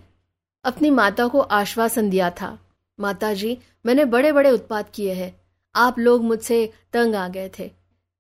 अपनी 0.64 0.90
माता 0.90 1.26
को 1.28 1.40
आश्वासन 1.40 2.10
दिया 2.10 2.30
था। 2.30 2.56
माता 2.98 3.32
जी 3.34 3.58
मैंने 3.86 4.04
बड़े 4.04 4.32
बड़े 4.32 4.50
उत्पाद 4.50 4.90
किए 4.94 5.12
हैं। 5.14 5.40
आप 5.74 5.98
लोग 5.98 6.22
मुझसे 6.24 6.72
तंग 6.92 7.14
आ 7.14 7.28
गए 7.28 7.50
थे। 7.58 7.70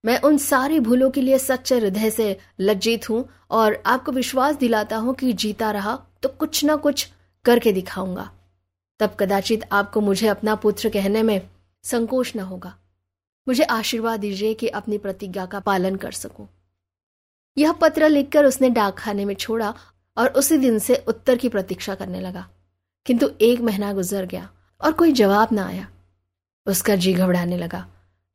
मैं 0.04 0.20
उन 0.20 0.38
सारी 0.38 0.80
भूलों 0.80 1.10
के 1.10 1.20
लिए 1.20 1.38
सच्चे 1.38 1.78
हृदय 1.78 2.10
से 2.10 2.36
लज्जित 2.60 3.08
हूँ 3.10 3.28
और 3.50 3.82
आपको 3.86 4.12
विश्वास 4.12 4.56
दिलाता 4.56 4.96
हूँ 4.96 5.14
कि 5.14 5.32
जीता 5.32 5.70
रहा 5.70 5.96
तो 6.22 6.28
कुछ 6.28 6.64
ना 6.64 6.76
कुछ 6.76 7.08
करके 7.44 7.72
दिखाऊँगा। 7.72 8.30
तब 9.00 9.16
कदाचित 9.20 9.64
आपको 9.72 10.00
मुझे 10.00 10.28
अपना 10.28 10.54
पुत्र 10.54 10.88
कहने 10.88 11.22
में 11.22 11.40
संकोच 11.82 12.32
न 12.36 12.40
होगा। 12.40 12.74
मुझे 13.48 13.62
आशीर्वाद 13.62 14.20
दीजिए 14.20 14.54
कि 14.54 14.68
अपनी 14.68 14.98
प्रतिज्ञा 14.98 15.46
का 15.46 15.60
पालन 15.60 15.96
कर 15.96 16.12
सकूँ। 16.12 16.48
यह 17.58 17.72
पत्र 17.72 18.08
लिखकर 18.08 18.44
उसने 18.44 18.70
डाकखाने 18.70 19.24
में 19.24 19.34
छोड़ा 19.34 19.74
और 20.16 20.28
उसी 20.28 20.58
दिन 20.58 20.78
से 20.78 21.04
उत्तर 21.08 21.36
की 21.36 21.48
प्रतीक्षा 21.48 21.94
करने 21.94 22.20
लगा। 22.20 22.48
किंतु 23.06 23.30
एक 23.40 23.60
महीना 23.60 23.92
गुजर 23.92 24.26
गया। 24.26 24.50
और 24.80 24.92
कोई 24.92 25.12
जवाब 25.12 25.48
ना 25.52 25.66
आया। 25.66 25.88
उसका 26.66 26.96
जी 26.96 27.14
घबराने 27.14 27.56
लगा। 27.56 27.88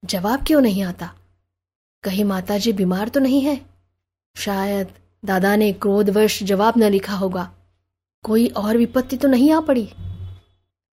जवाब 0.06 0.46
क्यों 0.48 0.62
नहीं 0.62 0.84
आता? 0.84 1.16
कहीं 2.04 2.24
माताजी 2.24 2.74
बीमार 2.74 3.10
तो 3.10 3.20
नहीं 3.20 3.42
है? 3.42 3.66
शायद 4.38 4.88
दादा 5.26 5.56
ने 5.56 5.74
क्रोधवश 5.74 6.44
जवाब 6.44 6.74
न 6.78 6.84
लिखा 6.84 7.14
होगा। 7.14 7.54
कोई 8.24 8.48
और 8.48 8.78
विपत्ति 8.78 9.18
तो 9.18 9.28
नहीं 9.28 9.52
आ 9.52 9.60
पड़ी? 9.60 9.94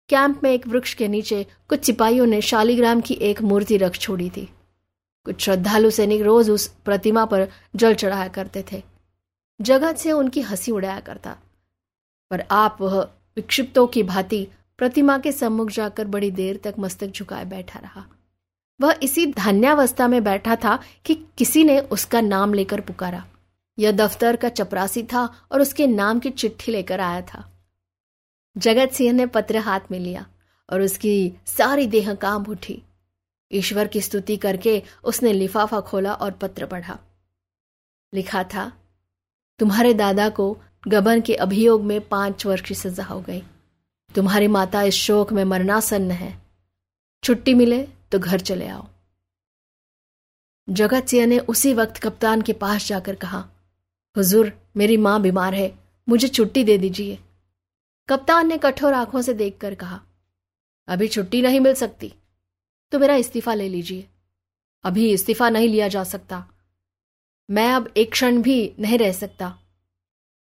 कैंप 0.10 0.42
में 0.44 0.52
एक 0.52 0.68
वृक्ष 0.68 0.94
के 0.94 1.08
नीचे 1.08 1.48
कुछ 1.68 1.86
सिपाहियों 1.86 2.26
ने 2.26 2.42
शालीग्राम 2.42 3.02
की 3.02 3.14
एक 3.14 3.42
मूर्ति 3.42 3.78
रख 3.78 3.98
छोड़ी 3.98 4.30
थी। 4.30 4.54
कुछ 5.26 5.42
श्रद्धालु 5.42 5.90
सैनिक 5.90 6.22
रोज 6.22 6.50
उस 6.50 6.68
प्रतिमा 6.68 7.26
पर 7.26 7.48
जल 7.76 7.94
चढ़ाया 7.94 8.28
करते 8.28 8.66
थे। 8.72 8.84
जगत 9.62 9.96
से 9.96 10.12
उनकी 10.12 10.42
हँसी 10.42 10.72
उड़ाया 10.72 11.00
करता। 11.00 11.38
पर 12.32 12.42
आप 12.52 12.78
वह 12.82 13.02
विक्षिप्तों 13.36 13.88
की 13.88 14.04
भांति 14.04 14.48
प्रतिमा 14.78 15.18
के 15.18 15.32
सम्मुख 15.32 15.70
जाकर 15.70 16.06
बड़ी 16.06 16.32
देर 16.32 16.58
तक 16.58 16.76
मस्तक 16.80 17.08
झुकाए 17.08 17.46
बैठा 17.46 17.80
रहा। 17.80 18.06
वह 18.82 19.00
इसी 19.04 19.26
धान्यावस्था 19.26 20.08
में 20.08 20.24
बैठा 20.24 20.56
था 20.56 20.80
कि 21.06 21.16
किसी 21.38 21.64
ने 21.64 21.80
उसका 21.80 22.22
नाम 22.22 22.54
लेकर 22.54 22.82
पुकारा। 22.82 23.26
यह 23.80 23.92
दफ्तर 23.92 24.36
का 24.36 24.50
चपरासी 24.50 25.04
था 25.04 25.48
और 25.52 25.62
उसके 25.62 25.88
नाम 25.88 26.20
की 26.20 26.30
चिट्ठी 26.30 26.72
लेकर 26.72 27.00
आया 27.00 27.22
था। 27.22 27.52
जगत 28.58 28.92
सिंह 28.92 29.14
ने 29.14 29.26
पत्र 29.26 29.58
हाथ 29.58 29.80
में 29.92 30.00
लिया 30.00 30.26
और 30.70 30.82
उसकी 30.82 31.34
सारी 31.46 31.88
देह 31.88 32.14
काम 32.14 32.44
उठी। 32.44 32.84
ईश्वर 33.52 33.88
की 33.88 34.02
स्तुति 34.02 34.38
करके 34.38 34.84
उसने 35.04 35.34
लिफाफा 35.34 35.80
खोला 35.80 36.14
और 36.14 36.32
पत्र 36.32 36.66
पढ़ा। 36.66 37.00
लिखा 38.14 38.44
था, 38.44 38.72
तुम्हारे 39.60 39.94
दादा 39.94 40.30
को 40.30 40.58
गबन 40.88 41.22
के 41.22 41.36
अभियोग 41.36 41.84
में 41.84 42.02
पाँच 42.02 42.46
वर्ष 42.46 42.62
की 42.62 42.76
सजा 42.76 43.04
हो 43.04 43.22
गई। 43.22 43.44
तुम्हारी 44.16 44.48
माता 44.48 44.82
इस 44.82 44.96
शोक 44.96 45.32
में 45.34 45.44
मरनासन्न 45.44 46.12
है। 46.12 46.32
छुट्टी 47.24 47.54
मिले 47.54 47.82
तो 48.12 48.20
घर 48.20 48.40
चले 48.40 48.68
आओ। 48.68 48.88
जगत 50.68 51.08
सिंह 51.08 51.26
ने 51.26 51.40
उसी 51.40 51.74
वक्त 51.74 51.98
कप्तान 51.98 52.42
के 52.42 52.54
पास 52.54 52.88
जाकर 52.88 53.16
कहा, 53.16 53.40
हुजूर, 54.16 54.52
मेरी 54.78 54.98
माँ 54.98 55.22
बीमार 55.22 55.54
है, 55.54 55.74
मुझे 56.08 56.28
छुट्टी 56.28 56.64
दे 56.64 56.78
दीजिए। 56.78 57.18
कप्तान 58.10 58.48
ने 58.48 58.58
कठोर 58.58 58.94
आँखों 58.94 59.22
से 59.22 59.34
देखकर 59.34 59.76
कहा, 59.76 60.00
अभी 60.88 61.08
छुट्टी 61.08 61.42
नहीं 61.42 61.60
मिल 61.60 61.74
सकती 61.74 62.14
तो 62.92 63.00
मेरा 63.00 63.16
इस्तीफा 63.16 63.54
ले 63.54 63.68
लीजिए। 63.70 64.08
अभी 64.86 65.12
इस्तीफा 65.12 65.50
नहीं 65.50 65.68
लिया 65.70 65.88
जा 65.88 66.04
सकता। 66.04 66.46
मैं 67.50 67.72
अब 67.72 67.92
एक 67.98 68.12
क्षण 68.12 68.42
भी 68.42 68.74
नहीं 68.80 68.98
रह 68.98 69.12
सकता। 69.12 69.48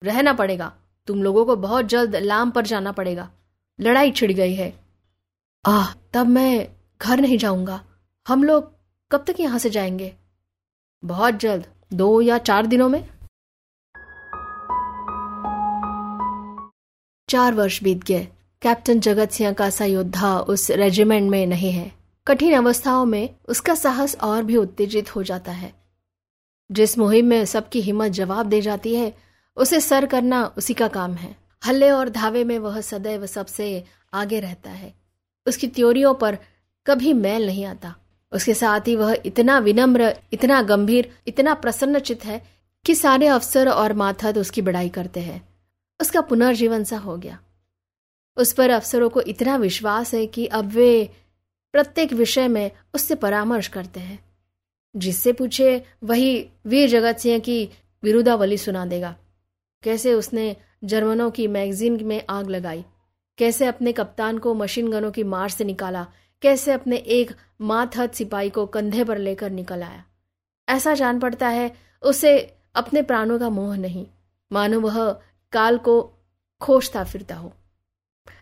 रहना 0.03 0.33
पड़ेगा, 0.33 0.73
तुम 1.09 1.23
लोगों 1.23 1.45
को 1.47 1.57
बहुत 1.57 1.87
जल्द 1.87 2.17
लाम 2.17 2.51
पर 2.51 2.67
जाना 2.67 2.93
पड़ेगा। 2.93 3.31
लड़ाई 3.81 4.11
छिड़ 4.11 4.33
गई 4.33 4.55
है। 4.55 4.81
आह, 5.67 5.95
तब 6.15 6.27
मैं 6.27 6.69
घर 7.03 7.21
नहीं 7.21 7.39
जाऊँगा। 7.39 7.85
हम 8.29 8.45
लोग 8.45 8.73
कब 9.13 9.25
तक 9.27 9.35
यहाँ 9.41 9.59
से 9.59 9.71
जाएँगे? 9.71 10.17
बहुत 11.05 11.35
जल्द। 11.35 11.67
दो 11.93 12.21
या 12.21 12.39
चार 12.39 12.67
दिनों 12.67 12.89
में? 12.89 13.09
चार 17.29 17.55
वर्ष 17.55 17.83
बीत 17.83 18.05
गए। 18.05 18.29
कैप्टन 18.63 19.01
जगत 19.01 19.31
सिंह 19.31 19.53
का 19.53 19.71
सा 19.71 19.85
योद्धा 19.85 20.41
उस 20.41 20.71
रेजिमेंट 20.71 21.31
में 21.31 21.47
नहीं 21.47 21.73
है। 21.73 21.93
कठिन 22.27 22.55
अवस्थाओं 22.55 23.05
में 23.05 23.37
उसका 23.49 23.75
साहस 23.75 24.17
और 24.17 24.43
भी 24.43 24.57
उत्तेजित 24.57 25.17
हो 25.17 25.23
जाता 25.23 25.53
है। 25.53 25.75
जिस 26.73 26.99
मुहिम 26.99 27.27
में 27.27 27.45
सबकी 27.45 27.81
हिम्मत 27.81 28.13
जवाब 28.13 28.47
दे 28.47 28.61
जाती 28.61 28.95
है, 28.95 29.17
उसे 29.57 29.81
सर 29.81 30.07
करना 30.07 30.55
उसी 30.59 30.75
का 30.75 30.89
काम 30.89 31.15
है। 31.15 31.44
हल्ले 31.67 31.91
और 31.91 32.09
धावे 32.09 32.45
में 32.45 32.59
वह 32.59 32.81
सदैव 32.81 33.27
सबसे 33.27 33.85
आगे 34.15 34.41
रहता 34.41 34.71
है। 34.71 34.95
उसकी 35.47 35.67
त्योरियों 35.67 36.15
पर 36.15 36.39
कभी 36.87 37.13
मैल 37.13 37.47
नहीं 37.47 37.65
आता। 37.65 37.97
उसके 38.33 38.55
साथ 38.55 38.81
ही 38.81 38.97
वह 38.97 39.17
इतना 39.27 39.59
विनम्र, 39.59 40.17
इतना 40.33 40.63
गंभीर, 40.63 41.19
इतना 41.27 41.55
प्रसन्नचित 41.55 42.25
है 42.25 42.47
कि 42.87 42.95
सारे 42.95 43.27
अफसर 43.27 43.69
और 43.69 43.93
माथद 43.93 44.39
उसकी 44.39 44.63
बड़ाई 44.63 44.89
करते 44.89 45.21
हैं। 45.21 45.49
उसका 46.01 46.21
पुनर्जीवन 46.21 46.85
सा 46.85 46.99
हो 46.99 47.17
गया। 47.17 47.41
उस 48.37 48.53
पर 48.53 48.71
अफसरों 48.71 49.09
को 49.09 49.21
इतना 49.21 49.57
विश्वास 49.57 50.15
है 50.15 50.27
कि 50.27 50.47
अब 50.47 50.65
वे 50.65 51.11
प्रत्येक 51.73 52.13
विषय 52.13 52.49
में 52.49 52.71
उससे 52.95 53.15
परामर्श 53.15 53.69
करते 53.69 54.01
हैं। 54.01 54.25
जिससे 54.97 55.33
पूछे, 55.33 55.85
वही 56.05 56.49
वीर 56.67 56.89
जगत 56.89 57.17
सिंह 57.17 57.39
की 57.39 57.71
विरुदावली 58.03 58.59
सुना 58.59 58.87
देगा। 58.87 59.17
कैसे 59.83 60.15
उसने 60.15 60.57
जर्मनों 60.85 61.31
की 61.31 61.47
मैगजीन 61.47 62.05
में 62.05 62.23
आग 62.31 62.51
लगाई। 62.51 62.85
कैसे 63.39 63.67
अपने 63.67 63.93
कप्तान 63.93 64.39
को 64.39 64.55
मशीन 64.55 64.91
गनों 64.91 65.11
की 65.11 65.23
मार 65.23 65.49
से 65.49 65.65
निकाला? 65.65 66.07
कैसे 66.43 66.73
अपने 66.73 66.97
एक 66.97 67.33
माथहत 67.61 68.15
सिपाही 68.15 68.51
को 68.51 68.67
कंधे 68.67 69.05
पर 69.05 69.19
लेकर 69.19 69.51
निकल 69.51 69.83
आया? 69.83 70.05
ऐसा 70.69 70.95
जान 70.95 71.21
पड़ता 71.21 71.49
है, 71.49 71.75
उसे 72.03 72.55
अपने 72.75 73.03
प्राणों 73.03 73.39
का 73.39 73.49
मोह 73.49 73.77
नहीं। 73.77 74.07
मानो 74.53 74.81
वह 74.81 75.21
काल 75.53 75.79
को 75.79 76.13
खोजता 76.61 77.05
फिरता 77.05 77.35
हो। 77.35 77.53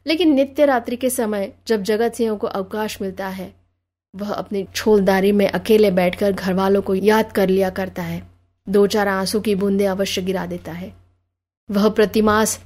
लेकिन 0.06 0.34
नित्य 0.34 0.64
रात्रि 0.64 0.96
के 0.96 1.10
समय 1.10 1.54
जब 1.66 1.82
जगत 1.82 2.12
सिंह 2.12 2.36
को 2.36 2.46
अवकाश 2.46 3.02
मिलता 3.02 3.28
है, 3.28 3.54
वह 4.16 4.32
अपनी 4.32 4.66
छोलदारी 4.74 5.32
में 5.32 5.48
अकेले 5.48 5.90
बैठकर 5.90 6.32
घर 6.32 6.54
वालों 6.54 6.82
को 6.82 6.94
याद 6.94 7.32
कर 7.32 7.48
लिया 7.48 7.70
करता 7.70 8.02
है। 8.02 8.28
दो 8.68 8.86
चार 8.86 9.08
आँसू 9.08 9.40
की 9.40 9.54
बूंदे 9.54 9.84
अवश्य 9.84 10.22
गिरा 10.22 10.46
देता 10.46 10.72
है। 10.72 11.01
वह 11.72 11.88
प्रतिमास 11.88 12.60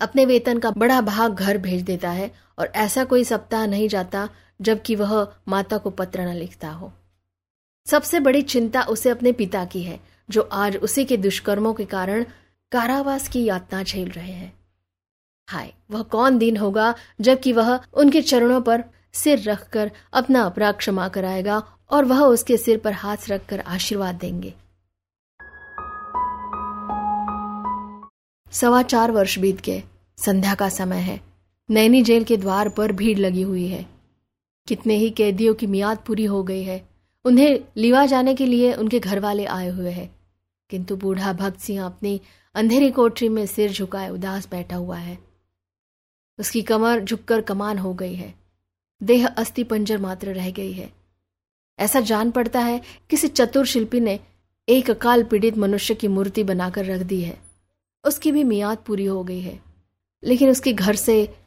अपने 0.00 0.24
वेतन 0.24 0.58
का 0.58 0.70
बड़ा 0.70 1.00
भाग 1.00 1.34
घर 1.34 1.58
भेज 1.58 1.82
देता 1.82 2.10
है 2.10 2.30
और 2.58 2.66
ऐसा 2.66 3.04
कोई 3.04 3.24
सप्ताह 3.24 3.66
नहीं 3.66 3.88
जाता 3.88 4.28
जबकि 4.60 4.94
वह 4.94 5.32
माता 5.48 5.78
को 5.78 5.90
पत्र 5.90 6.20
न 6.20 6.34
लिखता 6.34 6.70
हो। 6.70 6.92
सबसे 7.86 8.20
बड़ी 8.20 8.42
चिंता 8.42 8.82
उसे 8.82 9.10
अपने 9.10 9.32
पिता 9.32 9.64
की 9.64 9.82
है, 9.82 10.00
जो 10.30 10.42
आज 10.42 10.76
उसी 10.76 11.04
के 11.04 11.16
दुष्कर्मों 11.16 11.74
के 11.74 11.84
कारण 11.84 12.24
कारावास 12.72 13.28
की 13.28 13.44
यातना 13.44 13.82
झेल 13.82 14.10
रहे 14.10 14.32
हैं। 14.32 14.52
हाय, 15.48 15.72
वह 15.90 16.02
कौन 16.02 16.38
दिन 16.38 16.56
होगा 16.56 16.94
जबकि 17.20 17.52
वह 17.52 17.80
उनके 17.94 18.22
चरणों 18.22 18.60
पर 18.60 18.84
सिर 19.12 19.42
रखकर 19.42 19.90
अपना 20.12 20.42
अपराध 20.42 20.74
क्षमा 20.74 21.08
कराएगा 21.08 21.62
और 21.90 22.04
वह 22.04 22.20
उसके 22.20 22.56
सिर 22.56 22.78
पर 22.78 22.92
हाथ 22.92 23.16
रखकर 23.28 23.60
आशीर्वाद 23.60 24.14
देंगे। 24.14 24.54
सवा 28.52 28.82
चार 28.82 29.10
वर्ष 29.10 29.38
बीत 29.38 29.60
गए। 29.60 29.82
संध्या 30.16 30.54
का 30.54 30.68
समय 30.68 30.96
है। 30.96 31.20
नैनी 31.70 32.02
जेल 32.02 32.24
के 32.24 32.36
द्वार 32.36 32.68
पर 32.68 32.92
भीड़ 32.92 33.18
लगी 33.18 33.42
हुई 33.42 33.66
है। 33.66 33.86
कितने 34.68 34.94
ही 34.94 35.10
कैदियों 35.10 35.54
की 35.54 35.66
मियाद 35.66 35.98
पूरी 35.98 36.24
हो 36.24 36.42
गई 36.42 36.62
है। 36.62 36.88
उन्हें 37.24 37.60
लिवा 37.76 38.06
जाने 38.06 38.34
के 38.34 38.46
लिए 38.46 38.74
उनके 38.74 39.00
घर 39.00 39.20
वाले 39.20 39.44
आए 39.44 39.68
हुए 39.68 39.90
हैं। 39.90 40.16
किंतु 40.70 40.96
बूढ़ा 40.96 41.32
भक्त 41.32 41.60
सिंह 41.60 41.84
अपनी 41.84 42.20
अंधेरी 42.54 42.90
कोठरी 42.90 43.28
में 43.28 43.46
सिर 43.46 43.72
झुकाए 43.72 44.10
उदास 44.10 44.48
बैठा 44.50 44.76
हुआ 44.76 44.96
है। 44.96 45.18
उसकी 46.38 46.62
कमर 46.62 47.04
झुककर 47.04 47.40
कमान 47.40 47.78
हो 47.78 47.94
गई 47.94 48.14
है। 48.14 48.34
देह 49.02 49.26
अस्थि 49.26 49.64
पंजर 49.64 49.98
मात्र 49.98 50.34
रह 50.34 50.50
गई 50.50 50.72
है। 50.72 50.92
ऐसा 51.78 52.00
जान 52.00 52.30
पड़ता 52.30 52.60
है 52.60 52.82
किसी 53.10 53.28
चतुर 53.28 53.66
शिल्पी 53.66 54.00
ने 54.00 54.20
एक 54.68 54.90
अकाल 54.90 55.22
पीड़ित 55.22 55.58
मनुष्य 55.58 55.94
की 55.94 56.08
मूर्ति 56.08 56.44
बनाकर 56.44 56.84
रख 56.84 57.00
दी 57.00 57.22
है। 57.22 57.51
उसकी 58.04 58.32
भी 58.32 58.44
मियाद 58.44 58.78
पूरी 58.78 59.04
हो 59.04 59.24
गई 59.24 59.40
है। 59.40 59.62
लेकिन 60.24 60.50
उसके 60.50 60.72
घर 60.72 60.96
से 60.96 61.38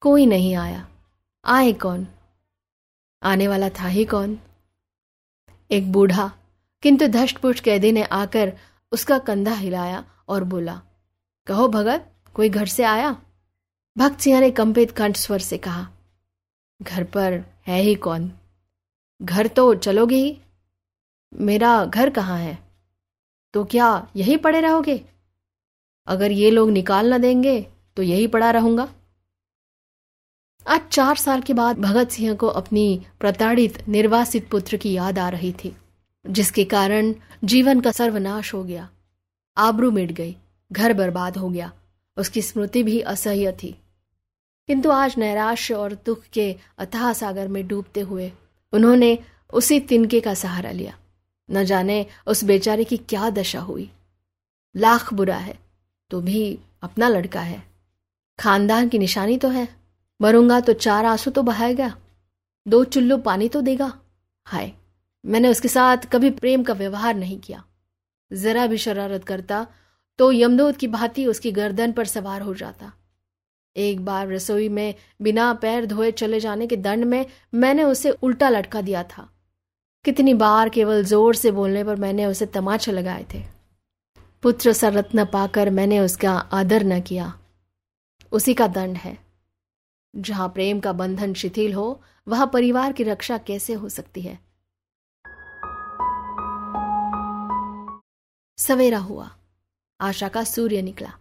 कोई 0.00 0.26
नहीं 0.26 0.54
आया। 0.54 0.88
आए 1.44 1.72
कौन? 1.72 2.06
आने 3.22 3.48
वाला 3.48 3.68
था 3.68 3.86
ही 3.86 4.04
कौन? 4.04 4.38
एक 5.70 5.92
बूढ़ा, 5.92 6.32
किंतु 6.82 7.06
धष्टपुष्ट 7.06 7.64
कैदी 7.64 7.92
ने 7.92 8.02
आकर 8.02 8.58
उसका 8.92 9.18
कंधा 9.18 9.54
हिलाया 9.54 10.04
और 10.28 10.44
बोला, 10.44 10.82
कहो 11.46 11.68
भगत, 11.68 12.14
कोई 12.34 12.48
घर 12.48 12.66
से 12.66 12.84
आया? 12.84 13.22
भक्त 13.98 14.20
सिंह 14.20 14.40
ने 14.40 14.50
कंपित 14.50 14.90
कंठ 14.90 15.16
स्वर 15.16 15.38
से 15.38 15.58
कहा, 15.58 15.90
घर 16.82 17.04
पर 17.04 17.44
है 17.66 17.80
ही 17.80 17.94
कौन? 17.94 18.32
घर 19.22 19.46
तो 19.46 19.74
चलोगे 19.74 20.16
ही? 20.16 20.40
मेरा 21.34 21.84
घर 21.84 22.10
कहाँ 22.10 22.38
है? 22.38 22.58
तो 23.54 23.64
क्या 23.64 24.08
यही 24.16 24.36
पड़े 24.36 24.60
रहोगे? 24.60 25.13
अगर 26.06 26.32
ये 26.32 26.50
लोग 26.50 26.70
निकाल 26.70 27.10
ना 27.10 27.18
देंगे 27.18 27.60
तो 27.96 28.02
यही 28.02 28.26
पड़ा 28.26 28.50
रहूँगा। 28.50 28.88
आज 30.66 30.80
चार 30.92 31.16
साल 31.16 31.40
के 31.40 31.54
बाद 31.54 31.78
भगत 31.78 32.10
सिंह 32.10 32.34
को 32.34 32.46
अपनी 32.46 33.00
प्रताड़ित, 33.20 33.88
निर्वासित 33.88 34.48
पुत्र 34.48 34.76
की 34.76 34.92
याद 34.92 35.18
आ 35.18 35.28
रही 35.28 35.52
थी, 35.52 35.76
जिसके 36.24 36.64
कारण 36.64 37.14
जीवन 37.44 37.80
का 37.80 37.90
सर्वनाश 37.90 38.54
हो 38.54 38.62
गया। 38.64 38.88
आबरू 39.56 39.90
मिट 39.90 40.12
गई, 40.12 40.36
घर 40.72 40.92
बर्बाद 40.92 41.36
हो 41.36 41.48
गया, 41.50 41.72
उसकी 42.16 42.42
स्मृति 42.42 42.82
भी 42.82 43.00
असह्य 43.00 43.52
थी। 43.52 43.76
किंतु 44.68 44.90
आज 44.90 45.14
नैराश्य 45.18 45.74
और 45.74 45.94
दुख 46.06 46.22
के 46.32 46.56
अथाह 46.78 47.12
सागर 47.12 47.48
में 47.48 47.66
डूबते 47.68 48.00
हुए 48.00 48.32
उन्होंने 48.72 49.18
उसी 49.52 49.80
तिनके 49.80 50.20
का 50.20 50.34
सहारा 50.34 50.70
लिया। 50.70 50.98
न 51.48 51.64
जाने 51.64 52.06
उस 52.26 52.44
बेचारे 52.44 52.84
की 52.84 52.96
क्या 52.96 53.30
दशा 53.30 53.60
हुई। 53.60 53.90
लाख 54.74 55.12
बुरा 55.14 55.36
है 55.36 55.58
तो 56.10 56.20
भी 56.20 56.58
अपना 56.82 57.08
लड़का 57.08 57.40
है। 57.42 57.62
खानदान 58.38 58.88
की 58.88 58.98
निशानी 58.98 59.36
तो 59.38 59.48
है। 59.48 59.68
मरूँगा 60.20 60.60
तो 60.60 60.72
चार 60.74 61.04
आँसू 61.06 61.30
तो 61.30 61.42
बहाएगा 61.42 61.92
दो 62.66 62.82
चुल्लू 62.86 63.16
पानी 63.20 63.48
तो 63.48 63.60
देगा। 63.62 63.92
हाय, 64.46 64.72
मैंने 65.24 65.48
उसके 65.48 65.68
साथ 65.68 66.06
कभी 66.12 66.30
प्रेम 66.32 66.62
का 66.62 66.74
व्यवहार 66.74 67.14
नहीं 67.16 67.38
किया। 67.38 67.62
जरा 68.30 68.66
भी 68.66 68.78
शरारत 68.78 69.24
करता 69.24 69.66
तो 70.18 70.30
यमदूत 70.32 70.76
की 70.76 70.88
भांति 70.88 71.26
उसकी 71.26 71.50
गर्दन 71.52 71.92
पर 71.92 72.04
सवार 72.06 72.42
हो 72.42 72.54
जाता। 72.54 72.92
एक 73.76 74.04
बार 74.04 74.28
रसोई 74.28 74.68
में 74.68 74.94
बिना 75.22 75.52
पैर 75.54 75.86
धोए 75.86 76.10
चले 76.12 76.40
जाने 76.40 76.66
के 76.66 76.76
दंड 76.78 77.04
में 77.04 77.24
मैंने 77.54 77.84
उसे 77.84 78.10
उल्टा 78.12 78.48
लटका 78.48 78.80
दिया 78.82 79.02
था। 79.06 79.28
कितनी 80.04 80.34
बार 80.36 80.68
केवल 80.68 81.02
ज़ोर 81.04 81.34
से 81.34 81.50
बोलने 81.52 81.84
पर 81.84 81.96
मैंने 81.96 82.26
उसे 82.26 82.46
तमाचे 82.48 82.92
लगाए 82.92 83.24
थे। 83.34 83.42
पुत्र 84.44 84.72
सरत्न 84.72 85.24
पाकर 85.24 85.70
मैंने 85.70 86.00
उसका 86.00 86.32
आदर 86.32 86.84
न 86.84 87.00
किया। 87.00 87.38
उसी 88.32 88.54
का 88.54 88.66
दंड 88.66 88.96
है। 88.96 89.18
जहाँ 90.16 90.48
प्रेम 90.48 90.80
का 90.80 90.92
बंधन 90.92 91.34
शिथिल 91.34 91.74
हो, 91.74 92.02
वहाँ 92.28 92.50
परिवार 92.52 92.92
की 92.92 93.02
रक्षा 93.02 93.38
कैसे 93.38 93.72
हो 93.72 93.88
सकती 93.88 94.20
है? 94.20 94.38
सवेरा 98.58 98.98
हुआ। 98.98 99.30
आशा 100.00 100.28
का 100.28 100.44
सूर्य 100.44 100.82
निकला। 100.82 101.12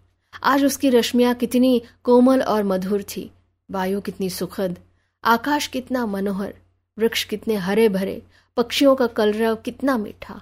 आज 0.43 0.65
उसकी 0.65 0.89
रश्मियाँ 0.89 1.33
कितनी 1.33 1.81
कोमल 2.03 2.41
और 2.41 2.63
मधुर 2.63 3.03
थी। 3.03 3.31
वायु 3.71 4.01
कितनी 4.01 4.29
सुखद। 4.29 4.79
आकाश 5.23 5.67
कितना 5.67 6.05
मनोहर। 6.05 6.53
वृक्ष 6.99 7.23
कितने 7.23 7.55
हरे 7.55 7.89
भरे। 7.89 8.23
पक्षियों 8.57 8.95
का 8.95 9.07
कलरव 9.07 9.55
कितना 9.55 9.97
मीठा। 9.97 10.41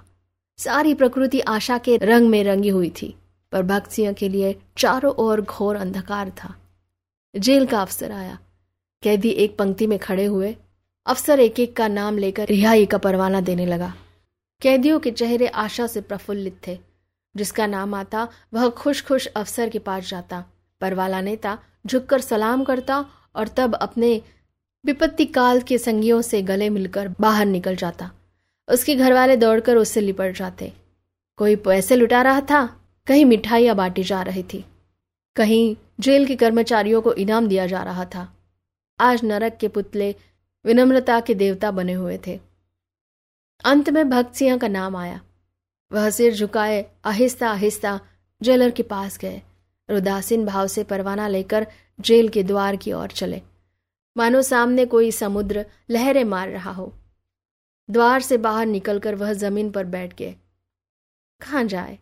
सारी 0.56 0.94
प्रकृति 0.94 1.40
आशा 1.40 1.78
के 1.78 1.96
रंग 1.96 2.28
में 2.28 2.44
रंगी 2.44 2.68
हुई 2.68 2.90
थी, 2.90 3.16
पर 3.52 3.62
भक्त 3.62 3.90
सिंह 3.90 4.12
के 4.12 4.28
लिए 4.28 4.62
चारों 4.78 5.12
ओर 5.12 5.40
घोर 5.40 5.76
अंधकार 5.76 6.30
था। 6.30 6.54
जेल 7.36 7.66
का 7.66 7.82
अफसर 7.82 8.12
आया। 8.12 8.38
कैदी 9.02 9.28
एक 9.28 9.58
पंक्ति 9.58 9.86
में 9.86 9.98
खड़े 9.98 10.24
हुए, 10.24 10.56
अफसर 11.06 11.40
एक 11.40 11.60
एक 11.60 11.76
का 11.76 11.88
नाम 11.88 12.18
लेकर 12.18 12.46
रिहाई 12.46 12.86
का 12.86 12.98
परवाना 12.98 13.40
देने 13.40 13.66
लगा। 13.66 13.94
कैदियों 14.62 15.00
के 15.00 15.10
चेहरे 15.10 15.46
आशा 15.46 15.86
से 15.86 16.00
प्रफुल्लित 16.00 16.60
थे। 16.66 16.78
जिसका 17.36 17.66
नाम 17.66 17.94
आता, 17.94 18.28
वह 18.54 18.68
खुश 18.68 19.04
खुश 19.04 19.26
अफसर 19.26 19.68
के 19.68 19.78
पास 19.78 20.10
जाता। 20.10 20.44
परवाला 20.80 21.20
नेता 21.20 21.58
झुककर 21.86 22.20
सलाम 22.20 22.64
करता 22.64 23.06
और 23.36 23.48
तब 23.48 23.74
अपने 23.74 24.22
विपत्ति 24.86 25.24
काल 25.24 25.60
के 25.60 25.78
संगियों 25.78 26.22
से 26.22 26.42
गले 26.42 26.70
मिलकर 26.70 27.14
बाहर 27.20 27.46
निकल 27.46 27.76
जाता। 27.76 28.10
उसके 28.68 28.96
घर 28.96 29.12
वाले 29.12 29.36
दौड़कर 29.36 29.76
उससे 29.76 30.00
लिपट 30.00 30.36
जाते। 30.36 30.72
कोई 31.36 31.56
पैसे 31.56 31.96
लुटा 31.96 32.22
रहा 32.22 32.40
था? 32.40 32.80
कहीं 33.06 33.24
मिठाइयाँ 33.24 33.76
बांटी 33.76 34.02
जा 34.02 34.22
रही 34.22 34.42
थी। 34.42 34.64
कहीं 35.36 35.76
जेल 36.00 36.26
के 36.26 36.36
कर्मचारियों 36.36 37.02
को 37.02 37.12
इनाम 37.12 37.48
दिया 37.48 37.66
जा 37.66 37.82
रहा 37.82 38.04
था। 38.04 38.36
आज 39.00 39.24
नरक 39.24 39.56
के 39.56 39.68
पुतले 39.68 40.14
विनम्रता 40.64 41.20
के 41.20 41.34
देवता 41.34 41.70
बने 41.70 41.92
हुए 41.92 42.20
थे। 42.26 42.40
अंत 43.64 43.90
में 43.90 44.10
भक्त 44.10 44.34
सिंह 44.34 44.58
का 44.58 44.68
नाम 44.68 44.96
आया। 44.96 45.20
वह 45.92 46.10
सिर 46.10 46.34
झुकाए, 46.34 46.86
आहिस्ता 47.04 47.50
आहिस्ता 47.50 48.00
जेलर 48.42 48.70
के 48.70 48.82
पास 48.82 49.18
गए। 49.18 49.42
और 49.90 49.96
उदासीन 49.96 50.46
भाव 50.46 50.66
से 50.66 50.84
परवाना 50.84 51.28
लेकर 51.28 51.66
जेल 52.00 52.28
के 52.28 52.42
द्वार 52.42 52.76
की 52.76 52.92
ओर 52.92 53.08
चले। 53.08 53.42
मानो 54.16 54.42
सामने 54.42 54.86
कोई 54.86 55.10
समुद्र 55.10 55.66
लहरें 55.90 56.24
मार 56.24 56.48
रहा 56.48 56.72
हो। 56.72 56.94
द्वार 57.92 58.20
से 58.20 58.36
बाहर 58.38 58.66
निकलकर 58.66 59.14
वह 59.14 59.32
ज़मीन 59.32 59.70
पर 59.70 59.84
बैठ 59.84 60.14
गए। 60.16 60.36
कहाँ 61.40 61.64
जाए? 61.64 61.98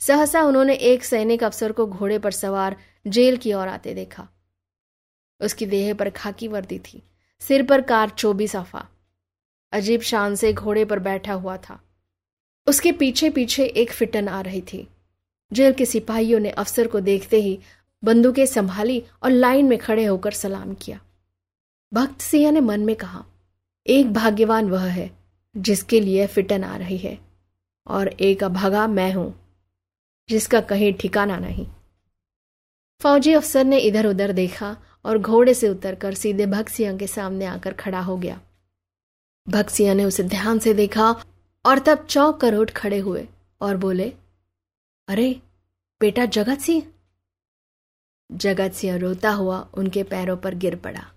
सहसा 0.00 0.42
उन्होंने 0.42 0.74
एक 0.74 1.04
सैनिक 1.04 1.44
अफसर 1.44 1.72
को 1.72 1.86
घोड़े 1.86 2.18
पर 2.18 2.30
सवार 2.30 2.76
जेल 3.06 3.36
की 3.36 3.52
ओर 3.52 3.68
आते 3.68 3.94
देखा। 3.94 4.28
उसकी 5.40 5.66
देह 5.66 5.94
पर 5.94 6.10
खाकी 6.10 6.48
वर्दी 6.48 6.78
थी, 6.78 7.02
सिर 7.40 7.66
पर 7.66 7.80
कार 7.80 8.10
चोबी 8.10 8.48
सफ़ा। 8.48 8.86
अजीब 9.72 10.00
शान 10.00 10.34
से 10.34 10.52
घोड़े 10.52 10.84
पर 10.84 10.98
बैठा 10.98 11.32
हुआ 11.32 11.56
था। 11.56 11.80
उसके 12.66 12.92
पीछे 12.92 13.30
पीछे 13.30 13.64
एक 13.64 13.92
फिटन 13.92 14.28
आ 14.28 14.40
रही 14.40 14.60
थी। 14.62 14.88
जेल 15.52 15.72
के 15.72 15.86
सिपाहियों 15.86 16.40
ने 16.40 16.50
अफसर 16.50 16.86
को 16.86 17.00
देखते 17.00 17.40
ही 17.40 17.58
बंदूकें 18.04 18.46
संभाली 18.46 19.02
और 19.22 19.30
लाइन 19.30 19.66
में 19.66 19.78
खड़े 19.78 20.04
होकर 20.04 20.32
सलाम 20.32 20.74
किया। 20.74 21.00
भक्त 21.92 22.20
सिंह 22.20 22.50
ने 22.50 22.60
मन 22.60 22.80
में 22.80 22.96
कहा 22.96 23.24
एक 23.86 24.12
भाग्यवान 24.12 24.70
वह 24.70 24.86
है, 24.86 25.10
जिसके 25.56 26.00
लिए 26.00 26.26
फिटन 26.26 26.64
आ 26.64 26.76
रही 26.76 26.96
है, 26.96 27.18
और 27.86 28.08
एक 28.08 28.44
अभागा 28.44 28.86
मैं 28.86 29.12
हूँ, 29.12 29.40
जिसका 30.28 30.60
कहीं 30.60 30.94
ठिकाना 30.94 31.36
नहीं। 31.36 31.66
फौजी 33.02 33.32
अफसर 33.32 33.64
ने 33.64 33.78
इधर 33.78 34.06
उधर 34.06 34.32
देखा 34.32 34.76
और 35.04 35.18
घोड़े 35.18 35.54
से 35.54 35.68
उतरकर 35.68 36.14
सीधे 36.14 36.46
भक्त 36.46 36.68
सिंह 36.68 36.98
के 36.98 37.06
सामने 37.06 37.44
आकर 37.44 37.72
खड़ा 37.72 38.00
हो 38.00 38.16
गया। 38.16 38.40
भक्त 39.48 39.70
सिंह 39.70 39.94
ने 39.94 40.04
उसे 40.04 40.22
ध्यान 40.22 40.58
से 40.58 40.74
देखा 40.74 41.24
और 41.66 41.78
तब 41.78 42.06
चौक 42.06 42.40
कर 42.40 42.54
उठ 42.54 42.70
खड़े 42.70 42.98
हुए 42.98 43.28
और 43.60 43.76
बोले, 43.76 44.12
अरे, 45.08 45.42
बेटा 46.00 46.24
जगत 46.24 46.58
सिंह 46.58 46.82
जगत 48.32 48.72
सिंह 48.72 48.96
रोता 48.96 49.30
हुआ 49.30 49.70
उनके 49.74 50.02
पैरों 50.02 50.36
पर 50.36 50.54
गिर 50.54 50.76
पड़ा। 50.76 51.12